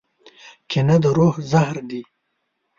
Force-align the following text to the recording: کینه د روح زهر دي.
کینه 0.69 0.95
د 1.03 1.05
روح 1.17 1.35
زهر 1.51 1.77
دي. 1.89 2.01